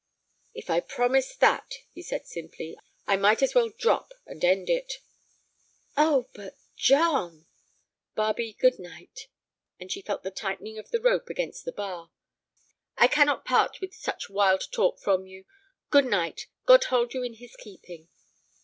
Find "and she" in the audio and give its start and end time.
9.79-10.01